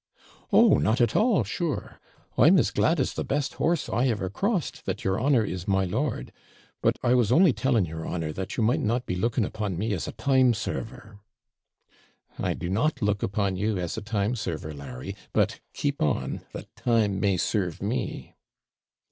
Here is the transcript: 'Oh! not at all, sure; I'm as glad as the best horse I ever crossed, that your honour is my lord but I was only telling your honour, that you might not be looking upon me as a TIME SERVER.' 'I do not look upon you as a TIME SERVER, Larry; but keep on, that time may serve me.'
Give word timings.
'Oh! 0.51 0.79
not 0.79 0.99
at 0.99 1.15
all, 1.15 1.43
sure; 1.43 1.99
I'm 2.35 2.57
as 2.57 2.71
glad 2.71 2.99
as 2.99 3.13
the 3.13 3.23
best 3.23 3.53
horse 3.61 3.87
I 3.87 4.07
ever 4.07 4.31
crossed, 4.31 4.87
that 4.87 5.03
your 5.03 5.21
honour 5.21 5.45
is 5.45 5.67
my 5.67 5.85
lord 5.85 6.31
but 6.81 6.97
I 7.03 7.13
was 7.13 7.31
only 7.31 7.53
telling 7.53 7.85
your 7.85 8.07
honour, 8.07 8.33
that 8.33 8.57
you 8.57 8.63
might 8.63 8.79
not 8.79 9.05
be 9.05 9.15
looking 9.15 9.45
upon 9.45 9.77
me 9.77 9.93
as 9.93 10.07
a 10.07 10.11
TIME 10.13 10.55
SERVER.' 10.55 11.19
'I 12.39 12.53
do 12.55 12.67
not 12.67 13.03
look 13.03 13.21
upon 13.21 13.57
you 13.57 13.77
as 13.77 13.95
a 13.95 14.01
TIME 14.01 14.35
SERVER, 14.35 14.73
Larry; 14.73 15.15
but 15.33 15.59
keep 15.71 16.01
on, 16.01 16.41
that 16.51 16.75
time 16.75 17.19
may 17.19 17.37
serve 17.37 17.79
me.' 17.79 18.33